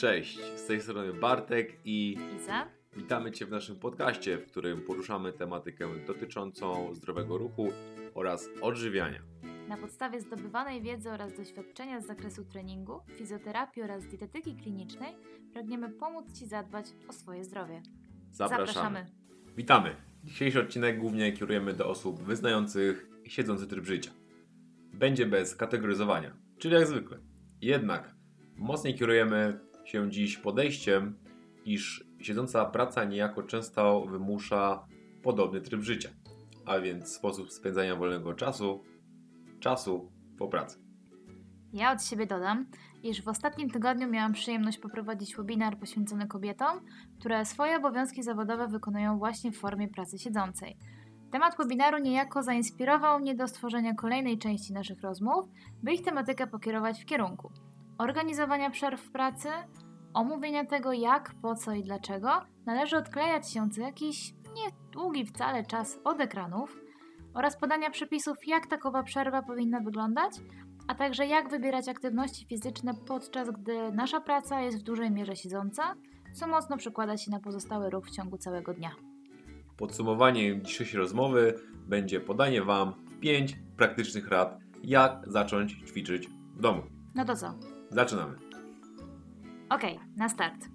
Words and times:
Cześć, 0.00 0.38
z 0.56 0.66
tej 0.66 0.80
strony 0.80 1.12
Bartek 1.12 1.78
i 1.84 2.18
Iza. 2.36 2.66
witamy 2.96 3.32
Cię 3.32 3.46
w 3.46 3.50
naszym 3.50 3.76
podcaście, 3.76 4.38
w 4.38 4.46
którym 4.46 4.80
poruszamy 4.80 5.32
tematykę 5.32 5.88
dotyczącą 6.06 6.94
zdrowego 6.94 7.38
ruchu 7.38 7.68
oraz 8.14 8.48
odżywiania. 8.62 9.22
Na 9.68 9.76
podstawie 9.76 10.20
zdobywanej 10.20 10.82
wiedzy 10.82 11.10
oraz 11.10 11.36
doświadczenia 11.36 12.00
z 12.00 12.06
zakresu 12.06 12.44
treningu, 12.44 13.00
fizjoterapii 13.16 13.82
oraz 13.82 14.06
dietetyki 14.06 14.56
klinicznej 14.56 15.16
pragniemy 15.52 15.90
pomóc 15.90 16.38
Ci 16.38 16.46
zadbać 16.46 16.86
o 17.08 17.12
swoje 17.12 17.44
zdrowie. 17.44 17.82
Zapraszamy. 18.32 19.06
Witamy. 19.56 19.96
Dzisiejszy 20.24 20.60
odcinek 20.60 20.98
głównie 20.98 21.32
kierujemy 21.32 21.74
do 21.74 21.88
osób 21.88 22.22
wyznających 22.22 23.08
siedzący 23.24 23.66
tryb 23.66 23.84
życia. 23.84 24.10
Będzie 24.94 25.26
bez 25.26 25.56
kategoryzowania, 25.56 26.36
czyli 26.58 26.74
jak 26.74 26.86
zwykle. 26.86 27.18
Jednak 27.60 28.14
mocniej 28.56 28.94
kierujemy 28.94 29.69
się 29.90 30.10
dziś 30.10 30.36
podejściem, 30.36 31.18
iż 31.64 32.04
siedząca 32.18 32.64
praca 32.64 33.04
niejako 33.04 33.42
często 33.42 34.06
wymusza 34.06 34.86
podobny 35.22 35.60
tryb 35.60 35.82
życia, 35.82 36.08
a 36.66 36.80
więc 36.80 37.12
sposób 37.12 37.52
spędzania 37.52 37.96
wolnego 37.96 38.34
czasu, 38.34 38.84
czasu 39.60 40.12
po 40.38 40.48
pracy. 40.48 40.78
Ja 41.72 41.92
od 41.92 42.04
siebie 42.04 42.26
dodam, 42.26 42.66
iż 43.02 43.22
w 43.22 43.28
ostatnim 43.28 43.70
tygodniu 43.70 44.10
miałam 44.10 44.32
przyjemność 44.32 44.78
poprowadzić 44.78 45.36
webinar 45.36 45.78
poświęcony 45.78 46.26
kobietom, 46.26 46.80
które 47.20 47.44
swoje 47.44 47.76
obowiązki 47.76 48.22
zawodowe 48.22 48.68
wykonują 48.68 49.18
właśnie 49.18 49.52
w 49.52 49.58
formie 49.58 49.88
pracy 49.88 50.18
siedzącej. 50.18 50.76
Temat 51.30 51.56
webinaru 51.58 51.98
niejako 51.98 52.42
zainspirował 52.42 53.20
mnie 53.20 53.34
do 53.34 53.48
stworzenia 53.48 53.94
kolejnej 53.94 54.38
części 54.38 54.72
naszych 54.72 55.00
rozmów, 55.00 55.48
by 55.82 55.92
ich 55.92 56.02
tematykę 56.02 56.46
pokierować 56.46 57.02
w 57.02 57.04
kierunku 57.04 57.52
organizowania 58.00 58.70
przerw 58.70 59.00
w 59.00 59.10
pracy, 59.10 59.48
omówienia 60.14 60.64
tego 60.64 60.92
jak, 60.92 61.34
po 61.42 61.54
co 61.54 61.72
i 61.72 61.82
dlaczego 61.82 62.30
należy 62.66 62.96
odklejać 62.96 63.52
się 63.52 63.70
co 63.70 63.80
jakiś 63.80 64.34
niedługi 64.54 65.26
wcale 65.26 65.64
czas 65.64 65.98
od 66.04 66.20
ekranów 66.20 66.80
oraz 67.34 67.56
podania 67.56 67.90
przepisów 67.90 68.36
jak 68.46 68.66
takowa 68.66 69.02
przerwa 69.02 69.42
powinna 69.42 69.80
wyglądać, 69.80 70.32
a 70.88 70.94
także 70.94 71.26
jak 71.26 71.50
wybierać 71.50 71.88
aktywności 71.88 72.46
fizyczne 72.46 72.94
podczas 73.06 73.50
gdy 73.50 73.92
nasza 73.92 74.20
praca 74.20 74.60
jest 74.60 74.78
w 74.78 74.82
dużej 74.82 75.10
mierze 75.10 75.36
siedząca, 75.36 75.94
co 76.34 76.46
mocno 76.46 76.76
przekłada 76.76 77.16
się 77.16 77.30
na 77.30 77.40
pozostały 77.40 77.90
ruch 77.90 78.06
w 78.06 78.10
ciągu 78.10 78.38
całego 78.38 78.74
dnia. 78.74 78.90
Podsumowaniem 79.76 80.64
dzisiejszej 80.64 81.00
rozmowy 81.00 81.54
będzie 81.88 82.20
podanie 82.20 82.62
Wam 82.62 82.94
5 83.20 83.56
praktycznych 83.76 84.28
rad, 84.28 84.58
jak 84.84 85.22
zacząć 85.26 85.72
ćwiczyć 85.72 86.28
w 86.56 86.60
domu. 86.60 86.82
No 87.14 87.24
to 87.24 87.36
co? 87.36 87.79
Zaczynamy. 87.90 88.36
Okej, 89.70 90.00
na 90.16 90.28
start. 90.28 90.68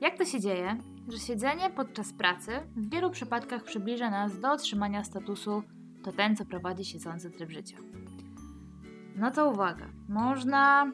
Jak 0.00 0.18
to 0.18 0.24
się 0.24 0.40
dzieje, 0.40 0.76
że 1.08 1.18
siedzenie 1.18 1.70
podczas 1.70 2.12
pracy 2.12 2.50
w 2.76 2.90
wielu 2.90 3.10
przypadkach 3.10 3.64
przybliża 3.64 4.10
nas 4.10 4.40
do 4.40 4.52
otrzymania 4.52 5.04
statusu 5.04 5.62
to 6.04 6.12
ten, 6.12 6.36
co 6.36 6.44
prowadzi 6.44 6.84
siedzący 6.84 7.30
tryb 7.30 7.50
życia? 7.50 7.76
No 9.16 9.30
to 9.30 9.50
uwaga, 9.50 9.86
można. 10.08 10.92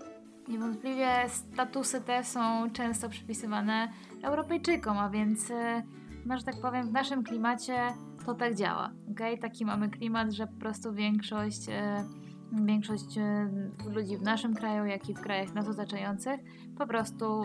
Niewątpliwie 0.48 1.09
statusy 1.28 2.00
te 2.00 2.25
są 2.25 2.70
często 2.70 3.09
przypisywane 3.09 3.89
Europejczykom, 4.22 4.98
a 4.98 5.11
więc, 5.11 5.50
e, 5.50 5.83
no, 6.27 6.39
że 6.39 6.45
tak 6.45 6.61
powiem, 6.62 6.87
w 6.87 6.92
naszym 6.92 7.25
klimacie 7.25 7.95
to 8.27 8.34
tak 8.34 8.55
działa. 8.55 8.92
Okay? 9.12 9.39
Taki 9.39 9.65
mamy 9.65 9.91
klimat, 9.91 10.33
że 10.33 10.47
po 10.47 10.61
prostu 10.61 10.92
większość. 10.92 11.69
E, 11.69 12.05
większość 12.53 13.19
e, 13.19 13.50
ludzi 13.95 14.17
w 14.17 14.23
naszym 14.23 14.55
kraju, 14.55 14.84
jak 14.84 15.09
i 15.09 15.14
w 15.14 15.20
krajach 15.20 15.55
nas 15.55 15.69
otaczających, 15.69 16.41
po 16.78 16.87
prostu 16.87 17.45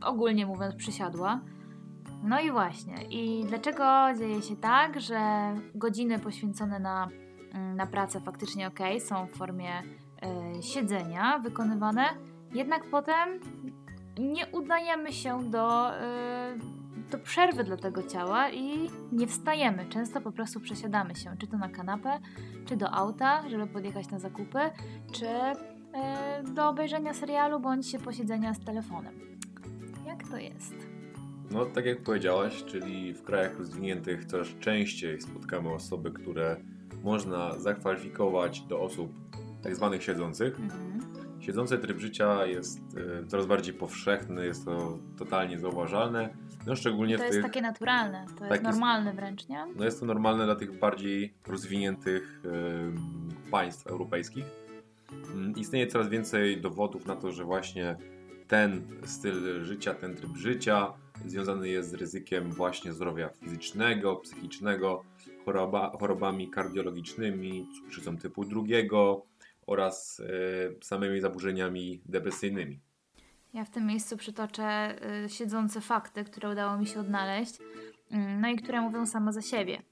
ogólnie 0.00 0.46
mówiąc 0.46 0.74
przysiadła. 0.74 1.40
No 2.22 2.40
i 2.40 2.50
właśnie, 2.50 2.94
i 3.10 3.44
dlaczego 3.48 3.84
dzieje 4.18 4.42
się 4.42 4.56
tak, 4.56 5.00
że 5.00 5.18
godziny 5.74 6.18
poświęcone 6.18 6.78
na, 6.78 7.08
mm, 7.54 7.76
na 7.76 7.86
pracę 7.86 8.20
faktycznie 8.20 8.66
ok, 8.66 8.78
są 8.98 9.26
w 9.26 9.30
formie 9.30 9.70
y, 10.58 10.62
siedzenia 10.62 11.38
wykonywane, 11.38 12.04
jednak 12.54 12.90
potem 12.90 13.28
nie 14.18 14.46
udajemy 14.46 15.12
się 15.12 15.50
do, 15.50 15.90
y, 15.90 16.83
do 17.16 17.24
przerwy 17.24 17.64
dla 17.64 17.76
tego 17.76 18.02
ciała 18.02 18.50
i 18.50 18.90
nie 19.12 19.26
wstajemy. 19.26 19.86
Często 19.88 20.20
po 20.20 20.32
prostu 20.32 20.60
przesiadamy 20.60 21.14
się, 21.14 21.36
czy 21.38 21.46
to 21.46 21.56
na 21.56 21.68
kanapę, 21.68 22.18
czy 22.66 22.76
do 22.76 22.90
auta, 22.90 23.48
żeby 23.48 23.66
podjechać 23.66 24.10
na 24.10 24.18
zakupy, 24.18 24.58
czy 25.12 25.26
y, 25.26 26.54
do 26.54 26.68
obejrzenia 26.68 27.14
serialu, 27.14 27.60
bądź 27.60 27.86
się 27.86 27.98
posiedzenia 27.98 28.54
z 28.54 28.60
telefonem. 28.60 29.38
Jak 30.06 30.28
to 30.28 30.36
jest? 30.36 30.74
No, 31.50 31.66
tak 31.66 31.86
jak 31.86 32.02
powiedziałaś, 32.02 32.64
czyli 32.64 33.14
w 33.14 33.22
krajach 33.22 33.58
rozwiniętych 33.58 34.24
coraz 34.24 34.48
częściej 34.60 35.20
spotkamy 35.20 35.72
osoby, 35.72 36.10
które 36.10 36.56
można 37.04 37.58
zakwalifikować 37.58 38.60
do 38.60 38.80
osób 38.80 39.12
tak 39.62 39.76
zwanych 39.76 40.02
siedzących. 40.02 40.60
Mhm. 40.60 41.13
Siedzący 41.46 41.78
tryb 41.78 41.98
życia 41.98 42.46
jest 42.46 42.78
y, 43.22 43.26
coraz 43.26 43.46
bardziej 43.46 43.74
powszechny, 43.74 44.46
jest 44.46 44.64
to 44.64 44.98
totalnie 45.18 45.58
zauważalne. 45.58 46.36
No 46.66 46.76
szczególnie 46.76 47.18
to 47.18 47.24
jest 47.24 47.42
takie 47.42 47.62
naturalne, 47.62 48.26
to 48.38 48.46
jest 48.46 48.62
normalne 48.62 49.12
wręcz, 49.12 49.48
nie? 49.48 49.66
No 49.76 49.84
jest 49.84 50.00
to 50.00 50.06
normalne 50.06 50.44
dla 50.44 50.56
tych 50.56 50.78
bardziej 50.78 51.34
rozwiniętych 51.46 52.42
y, 52.44 53.50
państw 53.50 53.86
europejskich. 53.86 54.44
Y, 54.44 55.60
istnieje 55.60 55.86
coraz 55.86 56.08
więcej 56.08 56.60
dowodów 56.60 57.06
na 57.06 57.16
to, 57.16 57.32
że 57.32 57.44
właśnie 57.44 57.96
ten 58.48 58.82
styl 59.04 59.64
życia, 59.64 59.94
ten 59.94 60.14
tryb 60.14 60.36
życia 60.36 60.92
związany 61.26 61.68
jest 61.68 61.90
z 61.90 61.94
ryzykiem 61.94 62.52
właśnie 62.52 62.92
zdrowia 62.92 63.28
fizycznego, 63.28 64.16
psychicznego, 64.16 65.04
choroba, 65.44 65.92
chorobami 66.00 66.50
kardiologicznymi, 66.50 67.68
cukrzycą 67.76 68.16
typu 68.16 68.44
drugiego 68.44 69.26
oraz 69.66 70.20
y, 70.20 70.78
samymi 70.82 71.20
zaburzeniami 71.20 72.02
depresyjnymi. 72.06 72.80
Ja 73.54 73.64
w 73.64 73.70
tym 73.70 73.86
miejscu 73.86 74.16
przytoczę 74.16 74.96
y, 75.24 75.28
siedzące 75.28 75.80
fakty, 75.80 76.24
które 76.24 76.50
udało 76.50 76.78
mi 76.78 76.86
się 76.86 77.00
odnaleźć, 77.00 77.60
y, 77.60 78.16
no 78.40 78.48
i 78.48 78.56
które 78.56 78.80
mówią 78.80 79.06
same 79.06 79.32
za 79.32 79.42
siebie. 79.42 79.82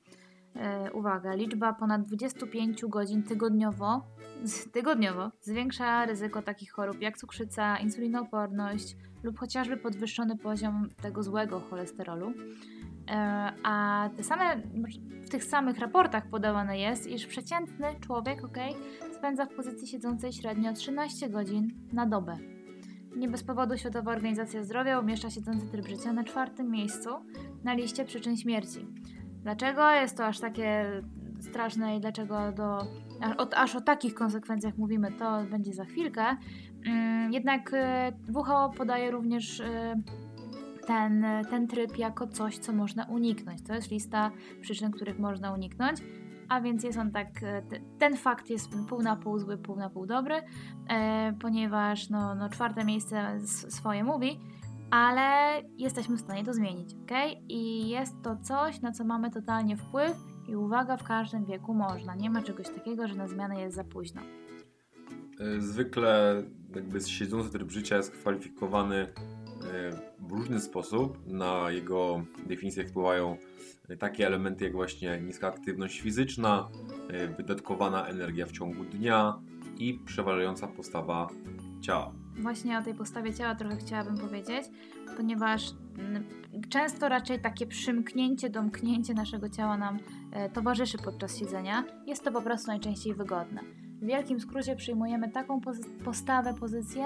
Y, 0.86 0.92
uwaga, 0.92 1.34
liczba 1.34 1.72
ponad 1.72 2.02
25 2.02 2.84
godzin 2.86 3.22
tygodniowo, 3.22 4.06
tygodniowo 4.72 5.30
zwiększa 5.40 6.06
ryzyko 6.06 6.42
takich 6.42 6.72
chorób 6.72 7.00
jak 7.00 7.18
cukrzyca, 7.18 7.78
insulinooporność 7.78 8.96
lub 9.22 9.38
chociażby 9.38 9.76
podwyższony 9.76 10.36
poziom 10.36 10.88
tego 11.02 11.22
złego 11.22 11.60
cholesterolu. 11.60 12.32
Y, 13.02 13.14
a 13.62 14.08
te 14.16 14.22
same, 14.22 14.56
w 15.22 15.28
tych 15.30 15.44
samych 15.44 15.78
raportach 15.78 16.26
podawane 16.26 16.78
jest, 16.78 17.06
iż 17.06 17.26
przeciętny 17.26 17.86
człowiek 18.00 18.44
okay, 18.44 18.72
spędza 19.18 19.46
w 19.46 19.54
pozycji 19.54 19.88
siedzącej 19.88 20.32
średnio 20.32 20.72
13 20.72 21.30
godzin 21.30 21.68
na 21.92 22.06
dobę. 22.06 22.36
Nie 23.16 23.28
bez 23.28 23.44
powodu 23.44 23.78
Światowa 23.78 24.12
Organizacja 24.12 24.64
Zdrowia 24.64 25.00
umieszcza 25.00 25.30
siedzący 25.30 25.66
tryb 25.66 25.88
życia 25.88 26.12
na 26.12 26.24
czwartym 26.24 26.70
miejscu 26.70 27.10
na 27.64 27.74
liście 27.74 28.04
przyczyn 28.04 28.36
śmierci. 28.36 28.86
Dlaczego 29.42 29.90
jest 29.90 30.16
to 30.16 30.26
aż 30.26 30.40
takie 30.40 31.02
straszne 31.40 31.96
i 31.96 32.00
dlaczego 32.00 32.52
do, 32.52 32.78
aż, 33.20 33.36
aż 33.56 33.76
o 33.76 33.80
takich 33.80 34.14
konsekwencjach 34.14 34.78
mówimy, 34.78 35.12
to 35.12 35.44
będzie 35.50 35.72
za 35.72 35.84
chwilkę. 35.84 36.36
Mm, 36.86 37.32
jednak 37.32 37.72
y, 37.72 38.32
WHO 38.32 38.70
podaje 38.76 39.10
również 39.10 39.60
y, 39.60 39.64
ten, 40.86 41.26
ten 41.50 41.68
tryb 41.68 41.98
jako 41.98 42.26
coś, 42.26 42.58
co 42.58 42.72
można 42.72 43.04
uniknąć. 43.04 43.62
To 43.62 43.74
jest 43.74 43.90
lista 43.90 44.30
przyczyn, 44.60 44.90
których 44.90 45.18
można 45.18 45.54
uniknąć 45.54 46.00
a 46.52 46.60
więc 46.60 46.84
jest 46.84 46.98
on 46.98 47.10
tak, 47.10 47.42
e, 47.42 47.62
ten 47.98 48.16
fakt 48.16 48.50
jest 48.50 48.68
pół 48.88 49.02
na 49.02 49.16
pół 49.16 49.38
zły, 49.38 49.58
pół 49.58 49.76
na 49.76 49.90
pół 49.90 50.06
dobry, 50.06 50.42
e, 50.88 51.32
ponieważ 51.40 52.10
no, 52.10 52.34
no 52.34 52.48
czwarte 52.48 52.84
miejsce 52.84 53.40
swoje 53.68 54.04
mówi, 54.04 54.40
ale 54.90 55.60
jesteśmy 55.78 56.16
w 56.16 56.20
stanie 56.20 56.44
to 56.44 56.54
zmienić, 56.54 56.94
ok? 56.94 57.10
I 57.48 57.88
jest 57.88 58.14
to 58.22 58.36
coś, 58.36 58.80
na 58.80 58.92
co 58.92 59.04
mamy 59.04 59.30
totalnie 59.30 59.76
wpływ 59.76 60.16
i 60.48 60.56
uwaga, 60.56 60.96
w 60.96 61.04
każdym 61.04 61.44
wieku 61.44 61.74
można. 61.74 62.14
Nie 62.14 62.30
ma 62.30 62.42
czegoś 62.42 62.68
takiego, 62.68 63.08
że 63.08 63.14
na 63.14 63.28
zmianę 63.28 63.60
jest 63.60 63.76
za 63.76 63.84
późno. 63.84 64.22
E, 65.40 65.60
zwykle 65.60 66.42
jakby 66.74 67.00
siedzący 67.00 67.50
tryb 67.50 67.70
życia 67.70 67.96
jest 67.96 68.10
kwalifikowany 68.10 69.06
w 70.18 70.32
różny 70.32 70.60
sposób. 70.60 71.18
Na 71.26 71.70
jego 71.70 72.24
definicję 72.46 72.84
wpływają 72.84 73.36
takie 73.98 74.26
elementy 74.26 74.64
jak 74.64 74.72
właśnie 74.72 75.20
niska 75.20 75.48
aktywność 75.48 76.00
fizyczna, 76.00 76.68
e, 77.08 77.28
wydatkowana 77.28 78.06
energia 78.06 78.46
w 78.46 78.52
ciągu 78.52 78.84
dnia 78.84 79.40
i 79.78 79.94
przeważająca 80.06 80.66
postawa 80.66 81.28
ciała. 81.80 82.12
Właśnie 82.36 82.78
o 82.78 82.82
tej 82.82 82.94
postawie 82.94 83.34
ciała 83.34 83.54
trochę 83.54 83.76
chciałabym 83.76 84.18
powiedzieć, 84.18 84.64
ponieważ 85.16 85.70
mm, 85.98 86.24
często 86.68 87.08
raczej 87.08 87.40
takie 87.40 87.66
przymknięcie, 87.66 88.50
domknięcie 88.50 89.14
naszego 89.14 89.48
ciała 89.48 89.78
nam 89.78 89.98
e, 90.32 90.50
towarzyszy 90.50 90.98
podczas 90.98 91.38
siedzenia. 91.38 91.84
Jest 92.06 92.24
to 92.24 92.32
po 92.32 92.42
prostu 92.42 92.66
najczęściej 92.66 93.14
wygodne. 93.14 93.60
W 94.02 94.06
wielkim 94.06 94.40
skrócie 94.40 94.76
przyjmujemy 94.76 95.30
taką 95.30 95.60
postawę, 96.04 96.54
pozycję, 96.54 97.04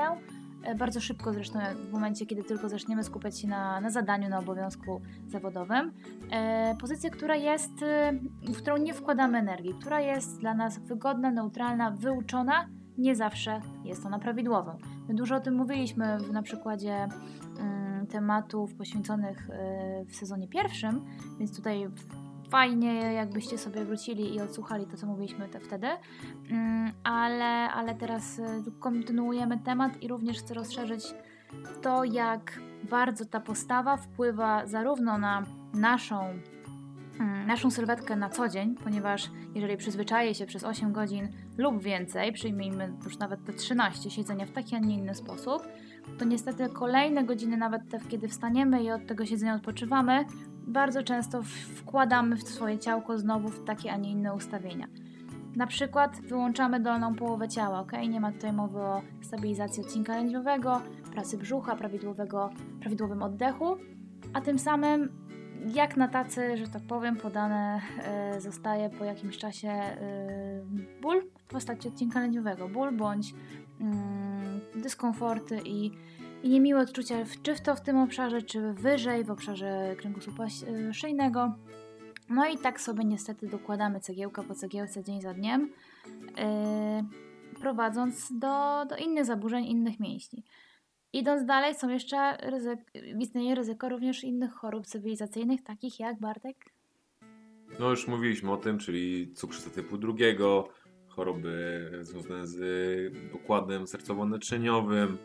bardzo 0.75 1.01
szybko 1.01 1.33
zresztą 1.33 1.59
w 1.89 1.93
momencie, 1.93 2.27
kiedy 2.27 2.45
tylko 2.45 2.69
zaczniemy 2.69 3.05
skupiać 3.05 3.41
się 3.41 3.49
na, 3.49 3.81
na 3.81 3.91
zadaniu, 3.91 4.29
na 4.29 4.39
obowiązku 4.39 5.01
zawodowym. 5.29 5.93
E, 6.31 6.77
pozycję, 6.81 7.11
która 7.11 7.37
jest, 7.37 7.83
e, 7.83 8.13
w 8.43 8.57
którą 8.57 8.77
nie 8.77 8.95
wkładamy 8.95 9.39
energii, 9.39 9.75
która 9.81 10.01
jest 10.01 10.41
dla 10.41 10.55
nas 10.55 10.79
wygodna, 10.79 11.31
neutralna, 11.31 11.91
wyuczona, 11.91 12.69
nie 12.99 13.17
zawsze 13.17 13.61
jest 13.85 14.07
ona 14.07 14.19
prawidłową. 14.19 14.79
My 15.09 15.15
dużo 15.15 15.37
o 15.37 15.41
tym 15.41 15.55
mówiliśmy 15.55 16.19
na 16.33 16.43
przykładzie 16.43 17.05
y, 17.05 18.07
tematów 18.07 18.75
poświęconych 18.75 19.51
y, 19.51 20.05
w 20.05 20.17
sezonie 20.17 20.49
pierwszym, 20.49 21.05
więc 21.39 21.57
tutaj 21.57 21.89
fajnie, 22.51 22.95
jakbyście 22.95 23.59
sobie 23.59 23.85
wrócili 23.85 24.35
i 24.35 24.41
odsłuchali 24.41 24.87
to, 24.87 24.97
co 24.97 25.07
mówiliśmy 25.07 25.49
te 25.49 25.61
wtedy, 25.61 25.87
mm, 26.51 26.93
ale, 27.05 27.71
ale 27.71 27.95
teraz 27.95 28.39
y, 28.39 28.43
kontynuujemy 28.81 29.59
temat 29.59 30.03
i 30.03 30.09
również 30.09 30.39
chcę 30.39 30.55
rozszerzyć 30.55 31.15
to, 31.83 32.05
jak 32.05 32.61
bardzo 32.91 33.25
ta 33.25 33.41
postawa 33.41 33.97
wpływa 33.97 34.67
zarówno 34.67 35.19
na 35.19 35.43
naszą 35.75 36.39
mm, 37.21 37.47
naszą 37.47 37.71
sylwetkę 37.71 38.17
na 38.17 38.29
co 38.29 38.49
dzień, 38.49 38.75
ponieważ 38.85 39.31
jeżeli 39.55 39.77
przyzwyczaje 39.77 40.35
się 40.35 40.47
przez 40.47 40.65
8 40.65 40.93
godzin 40.93 41.29
lub 41.59 41.83
więcej, 41.83 42.33
przyjmijmy 42.33 42.93
już 43.05 43.19
nawet 43.19 43.45
te 43.45 43.53
13 43.53 44.11
siedzenia 44.11 44.47
w 44.47 44.51
taki, 44.51 44.77
a 44.77 44.79
nie 44.79 44.95
inny 44.95 45.15
sposób, 45.15 45.63
to 46.19 46.25
niestety 46.25 46.69
kolejne 46.69 47.25
godziny, 47.25 47.57
nawet 47.57 47.89
te, 47.89 48.01
kiedy 48.09 48.29
wstaniemy 48.29 48.83
i 48.83 48.91
od 48.91 49.07
tego 49.07 49.27
siedzenia 49.27 49.55
odpoczywamy, 49.55 50.25
bardzo 50.67 51.03
często 51.03 51.43
wkładamy 51.77 52.37
w 52.37 52.43
swoje 52.43 52.79
ciałko 52.79 53.19
znowu 53.19 53.49
w 53.49 53.65
takie, 53.65 53.93
a 53.93 53.97
nie 53.97 54.11
inne 54.11 54.35
ustawienia. 54.35 54.87
Na 55.57 55.67
przykład 55.67 56.21
wyłączamy 56.21 56.81
dolną 56.81 57.15
połowę 57.15 57.49
ciała, 57.49 57.81
ok? 57.81 57.93
Nie 58.09 58.21
ma 58.21 58.33
tutaj 58.33 58.53
mowy 58.53 58.79
o 58.81 59.03
stabilizacji 59.23 59.83
odcinka 59.83 60.17
lędźwiowego, 60.17 60.83
pracy 61.13 61.39
brzucha, 61.39 61.77
prawidłowego, 61.77 62.51
prawidłowym 62.81 63.23
oddechu, 63.23 63.77
a 64.33 64.41
tym 64.41 64.59
samym 64.59 65.27
jak 65.75 65.97
na 65.97 66.09
tacy, 66.09 66.57
że 66.57 66.69
tak 66.69 66.83
powiem, 66.83 67.17
podane 67.17 67.81
e, 68.03 68.41
zostaje 68.41 68.91
po 68.91 69.05
jakimś 69.05 69.39
czasie 69.39 69.69
e, 69.69 69.97
ból 71.03 71.23
w 71.39 71.45
postaci 71.45 71.89
odcinka 71.89 72.21
lędźwiowego. 72.21 72.69
Ból 72.69 72.93
bądź 72.97 73.35
mm, 73.81 74.61
dyskomforty 74.75 75.61
i 75.65 75.91
i 76.47 76.49
niemiłe 76.49 76.81
odczucia, 76.81 77.15
czy 77.43 77.55
w 77.55 77.61
to 77.61 77.77
w 77.77 77.81
tym 77.81 77.97
obszarze, 77.97 78.43
czy 78.43 78.73
wyżej, 78.73 79.25
w 79.25 79.31
obszarze 79.31 79.97
kręgosłupa 79.99 80.45
e, 80.45 80.95
szyjnego. 80.95 81.55
No 82.29 82.49
i 82.49 82.59
tak 82.59 82.81
sobie 82.81 83.05
niestety 83.05 83.47
dokładamy 83.47 84.01
cegiełka 84.01 84.43
po 84.43 84.55
cegiełce 84.55 85.05
dzień 85.05 85.21
za 85.21 85.35
dniem, 85.35 85.71
yy, 86.23 87.61
prowadząc 87.61 88.39
do, 88.39 88.85
do 88.89 88.97
innych 88.97 89.25
zaburzeń, 89.25 89.65
innych 89.65 90.01
mięśni. 90.01 90.45
Idąc 91.13 91.47
dalej, 91.47 91.75
są 91.75 91.89
jeszcze 91.89 92.37
ryzyk, 92.37 92.81
istnieje 93.19 93.55
ryzyko 93.55 93.89
również 93.89 94.25
innych 94.25 94.53
chorób 94.53 94.87
cywilizacyjnych, 94.87 95.63
takich 95.63 96.01
jak 96.01 96.21
Bartek. 96.21 96.57
No 97.79 97.91
już 97.91 98.09
mówiliśmy 98.09 98.53
o 98.53 98.57
tym, 98.57 98.79
czyli 98.79 99.33
cukrzyca 99.35 99.71
typu 99.71 99.99
drugiego, 99.99 100.69
choroby 101.09 101.91
związane 102.01 102.47
z 102.47 102.63
układem 103.35 103.85
sercowo-naczyniowym, 103.85 105.17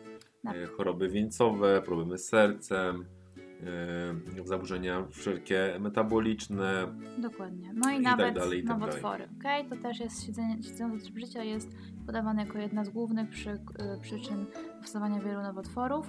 tak. 0.42 0.56
E, 0.56 0.66
choroby 0.66 1.08
wieńcowe, 1.08 1.82
problemy 1.82 2.18
z 2.18 2.28
sercem, 2.28 3.04
e, 4.40 4.46
zaburzenia 4.46 5.06
wszelkie 5.10 5.76
metaboliczne. 5.80 6.94
Dokładnie. 7.18 7.72
No 7.74 7.90
i, 7.90 8.00
i 8.00 8.04
tak 8.04 8.04
nawet 8.04 8.34
tak 8.34 8.44
dalej, 8.44 8.60
i 8.60 8.64
tak 8.64 8.78
nowotwory. 8.78 9.28
Okay? 9.38 9.64
To 9.64 9.76
też 9.76 10.00
jest 10.00 10.26
siedzenie, 10.26 10.62
siedzące 10.62 11.04
tryb 11.04 11.18
życia 11.18 11.44
jest 11.44 11.76
podawane 12.06 12.44
jako 12.44 12.58
jedna 12.58 12.84
z 12.84 12.88
głównych 12.88 13.30
przy, 13.30 13.50
e, 13.50 13.58
przyczyn 14.00 14.46
powstawania 14.78 15.20
wielu 15.20 15.42
nowotworów. 15.42 16.08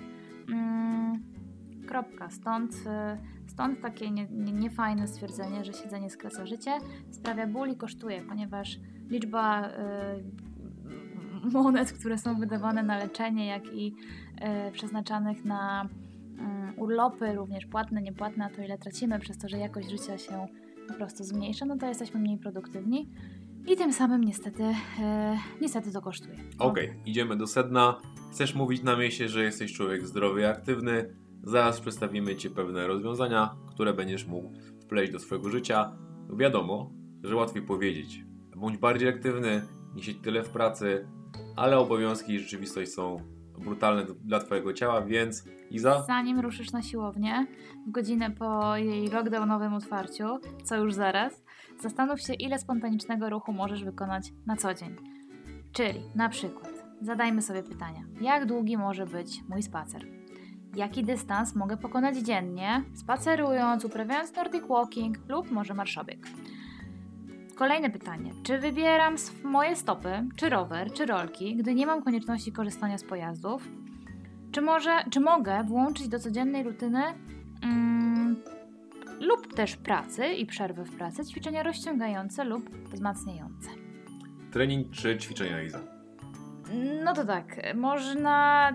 Mm, 0.50 1.24
kropka. 1.88 2.30
Stąd, 2.30 2.76
stąd 3.48 3.82
takie 3.82 4.12
niefajne 4.12 4.96
nie, 4.96 5.02
nie 5.02 5.08
stwierdzenie, 5.08 5.66
że 5.66 5.74
siedzenie 5.74 6.10
skraca 6.10 6.46
życie, 6.46 6.78
sprawia 7.12 7.48
ból 7.48 7.70
i 7.70 7.76
kosztuje, 7.78 8.22
ponieważ 8.22 8.80
liczba 9.10 9.70
monet, 11.52 11.94
które 11.94 12.18
są 12.18 12.40
wydawane 12.40 12.84
na 12.84 12.98
leczenie, 12.98 13.46
jak 13.46 13.74
i 13.74 13.96
e, 14.42 14.72
przeznaczanych 14.72 15.46
na 15.46 15.90
mm, 16.40 16.74
urlopy, 16.80 17.36
również 17.36 17.66
płatne, 17.66 18.02
niepłatne, 18.02 18.46
a 18.46 18.50
to 18.50 18.62
ile 18.62 18.78
tracimy 18.78 19.20
przez 19.20 19.38
to, 19.38 19.50
że 19.50 19.58
jakość 19.58 19.90
życia 19.90 20.18
się 20.18 20.48
po 20.88 20.94
prostu 20.94 21.24
zmniejsza, 21.24 21.66
no 21.66 21.78
to 21.78 21.86
jesteśmy 21.86 22.20
mniej 22.20 22.38
produktywni. 22.38 23.10
I 23.68 23.78
tym 23.78 23.94
samym 23.94 24.24
niestety, 24.24 24.64
e, 25.00 25.38
niestety 25.62 25.92
to 25.92 26.02
kosztuje. 26.02 26.38
Okej, 26.60 26.90
okay, 26.90 27.02
idziemy 27.06 27.36
do 27.36 27.48
sedna. 27.48 28.02
Chcesz 28.32 28.56
mówić 28.56 28.84
na 28.84 28.96
mieście, 28.96 29.30
że 29.30 29.44
jesteś 29.44 29.74
człowiek 29.74 30.08
zdrowy 30.08 30.42
i 30.42 30.46
aktywny. 30.46 31.16
Zaraz 31.44 31.82
przedstawimy 31.82 32.36
Ci 32.36 32.50
pewne 32.50 32.88
rozwiązania, 32.88 33.56
które 33.70 33.94
będziesz 33.94 34.28
mógł 34.28 34.52
wpleść 34.82 35.12
do 35.12 35.20
swojego 35.20 35.50
życia. 35.50 35.92
Wiadomo, 36.38 36.92
że 37.24 37.36
łatwiej 37.36 37.62
powiedzieć. 37.62 38.26
Bądź 38.56 38.78
bardziej 38.78 39.10
aktywny, 39.10 39.62
nie 39.96 40.04
siedź 40.04 40.18
tyle 40.22 40.44
w 40.44 40.50
pracy, 40.50 41.08
ale 41.56 41.78
obowiązki 41.78 42.34
i 42.34 42.40
rzeczywistość 42.40 42.92
są 42.94 43.18
brutalne 43.58 44.06
dla 44.24 44.40
Twojego 44.40 44.74
ciała, 44.74 45.02
więc 45.02 45.44
Iza? 45.72 46.04
Zanim 46.08 46.40
ruszysz 46.40 46.72
na 46.72 46.82
siłownię, 46.82 47.48
w 47.88 47.92
godzinę 47.92 48.32
po 48.32 48.78
jej 48.78 49.08
lockdownowym 49.08 49.74
otwarciu, 49.74 50.40
co 50.64 50.76
już 50.78 50.94
zaraz, 50.94 51.44
zastanów 51.80 52.22
się, 52.22 52.34
ile 52.34 52.60
spontanicznego 52.60 53.30
ruchu 53.30 53.54
możesz 53.54 53.84
wykonać 53.84 54.34
na 54.46 54.56
co 54.56 54.74
dzień. 54.74 54.96
Czyli 55.72 56.00
na 56.16 56.30
przykład, 56.30 56.74
zadajmy 57.02 57.42
sobie 57.42 57.64
pytania: 57.64 58.04
jak 58.22 58.46
długi 58.46 58.78
może 58.78 59.06
być 59.06 59.42
mój 59.50 59.64
spacer? 59.64 60.06
Jaki 60.76 61.04
dystans 61.04 61.56
mogę 61.56 61.78
pokonać 61.78 62.18
dziennie, 62.18 62.84
spacerując, 62.96 63.86
uprawiając 63.86 64.36
nordic 64.36 64.68
walking 64.68 65.18
lub 65.30 65.52
może 65.52 65.74
marszobieg? 65.74 66.28
Kolejne 67.56 67.90
pytanie. 67.90 68.32
Czy 68.44 68.58
wybieram 68.58 69.16
moje 69.44 69.76
stopy, 69.76 70.10
czy 70.36 70.50
rower, 70.50 70.94
czy 70.94 71.06
rolki, 71.06 71.56
gdy 71.56 71.76
nie 71.76 71.86
mam 71.86 72.04
konieczności 72.04 72.52
korzystania 72.52 72.98
z 72.98 73.04
pojazdów? 73.04 73.68
Czy, 74.52 74.62
może, 74.62 75.04
czy 75.12 75.20
mogę 75.20 75.64
włączyć 75.64 76.08
do 76.08 76.20
codziennej 76.20 76.64
rutyny 76.64 77.04
mm, 77.64 78.36
lub 79.22 79.54
też 79.54 79.76
pracy 79.76 80.28
i 80.28 80.46
przerwy 80.46 80.84
w 80.84 80.98
pracy 80.98 81.26
ćwiczenia 81.26 81.64
rozciągające 81.64 82.44
lub 82.44 82.70
wzmacniające? 82.70 83.70
Trening 84.52 84.92
czy 84.92 85.18
ćwiczenia, 85.18 85.64
Iza? 85.64 85.80
No 87.04 87.14
to 87.14 87.26
tak, 87.26 87.76
można 87.76 88.70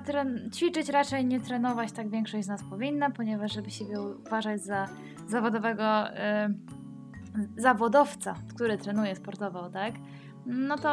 ćwiczyć, 0.54 0.88
raczej 0.88 1.24
nie 1.24 1.40
trenować, 1.40 1.92
tak 1.92 2.10
większość 2.10 2.44
z 2.44 2.48
nas 2.48 2.62
powinna, 2.70 3.10
ponieważ 3.10 3.54
żeby 3.54 3.70
siebie 3.70 4.00
uważać 4.00 4.60
za 4.60 4.88
zawodowego... 5.26 6.04
Yy, 6.04 6.77
zawodowca, 7.56 8.34
który 8.54 8.78
trenuje 8.78 9.16
sportowo, 9.16 9.70
tak, 9.70 9.94
no 10.46 10.78
to, 10.78 10.90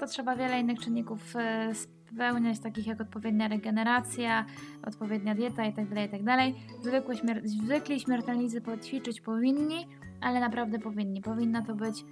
to 0.00 0.06
trzeba 0.06 0.36
wiele 0.36 0.60
innych 0.60 0.80
czynników 0.80 1.36
e, 1.36 1.74
spełniać, 2.12 2.58
takich 2.58 2.86
jak 2.86 3.00
odpowiednia 3.00 3.48
regeneracja, 3.48 4.44
odpowiednia 4.86 5.34
dieta 5.34 5.64
itd. 5.64 5.94
Tak 5.94 6.20
itd. 6.20 6.36
Tak 6.36 6.82
Zwykły 6.82 7.16
śmier 7.16 7.48
zwykli 7.48 8.00
śmiertelnicy 8.00 8.60
poćwiczyć 8.60 9.20
powinni, 9.20 9.86
ale 10.20 10.40
naprawdę 10.40 10.78
powinni. 10.78 11.20
Powinna 11.22 11.62
to 11.62 11.74
być 11.74 12.04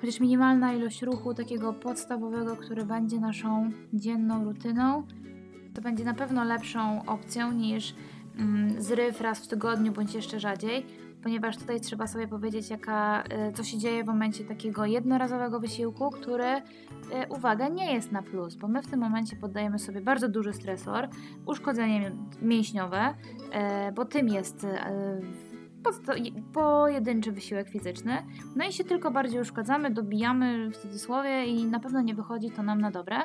chociaż 0.00 0.20
minimalna 0.20 0.72
ilość 0.72 1.02
ruchu, 1.02 1.34
takiego 1.34 1.72
podstawowego, 1.72 2.56
który 2.56 2.84
będzie 2.84 3.20
naszą 3.20 3.70
dzienną 3.92 4.44
rutyną. 4.44 5.06
To 5.74 5.82
będzie 5.82 6.04
na 6.04 6.14
pewno 6.14 6.44
lepszą 6.44 7.04
opcją 7.06 7.52
niż 7.52 7.94
mm, 8.38 8.82
zryw 8.82 9.20
raz 9.20 9.44
w 9.44 9.48
tygodniu 9.48 9.92
bądź 9.92 10.14
jeszcze 10.14 10.40
rzadziej, 10.40 10.86
ponieważ 11.22 11.56
tutaj 11.56 11.80
trzeba 11.80 12.06
sobie 12.06 12.28
powiedzieć, 12.28 12.70
jaka, 12.70 13.22
e, 13.22 13.52
co 13.52 13.64
się 13.64 13.78
dzieje 13.78 14.04
w 14.04 14.06
momencie 14.06 14.44
takiego 14.44 14.86
jednorazowego 14.86 15.60
wysiłku, 15.60 16.10
który, 16.10 16.44
e, 16.44 16.62
uwaga, 17.28 17.68
nie 17.68 17.94
jest 17.94 18.12
na 18.12 18.22
plus, 18.22 18.54
bo 18.54 18.68
my 18.68 18.82
w 18.82 18.86
tym 18.86 19.00
momencie 19.00 19.36
poddajemy 19.36 19.78
sobie 19.78 20.00
bardzo 20.00 20.28
duży 20.28 20.52
stresor, 20.52 21.08
uszkodzenie 21.46 22.12
mięśniowe, 22.42 23.14
e, 23.52 23.92
bo 23.92 24.04
tym 24.04 24.28
jest 24.28 24.66
pojedynczy 26.52 27.32
wysiłek 27.32 27.68
fizyczny, 27.68 28.22
no 28.56 28.64
i 28.64 28.72
się 28.72 28.84
tylko 28.84 29.10
bardziej 29.10 29.40
uszkadzamy, 29.40 29.90
dobijamy 29.90 30.70
w 30.70 30.76
cudzysłowie 30.76 31.44
i 31.44 31.64
na 31.64 31.80
pewno 31.80 32.00
nie 32.00 32.14
wychodzi 32.14 32.50
to 32.50 32.62
nam 32.62 32.80
na 32.80 32.90
dobre. 32.90 33.16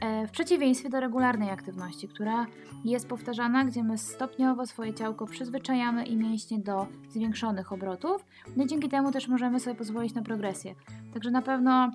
E, 0.00 0.26
w 0.26 0.30
przeciwieństwie 0.30 0.88
do 0.88 1.00
regularnej 1.00 1.50
aktywności, 1.50 2.08
która 2.08 2.46
jest 2.84 3.08
powtarzana, 3.08 3.64
gdzie 3.64 3.82
my 3.82 3.98
stopniowo 3.98 4.66
swoje 4.66 4.94
ciałko 4.94 5.26
przyzwyczajamy 5.26 6.04
i 6.04 6.16
mięśnie 6.16 6.58
do 6.58 6.86
zwiększonych 7.08 7.72
obrotów, 7.72 8.24
no 8.56 8.64
i 8.64 8.66
dzięki 8.66 8.88
temu 8.88 9.12
też 9.12 9.28
możemy 9.28 9.60
sobie 9.60 9.76
pozwolić 9.76 10.14
na 10.14 10.22
progresję. 10.22 10.74
Także 11.14 11.30
na 11.30 11.42
pewno 11.42 11.90